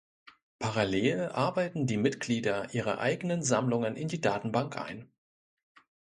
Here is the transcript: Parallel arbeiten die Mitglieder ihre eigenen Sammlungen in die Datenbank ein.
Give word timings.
Parallel 0.57 1.29
arbeiten 1.29 1.85
die 1.85 1.97
Mitglieder 1.97 2.73
ihre 2.73 2.97
eigenen 2.97 3.43
Sammlungen 3.43 3.95
in 3.95 4.07
die 4.07 4.19
Datenbank 4.19 4.75
ein. 4.75 5.11